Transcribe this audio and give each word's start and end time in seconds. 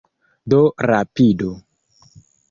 Do 0.53 0.61
rapidu! 0.91 1.51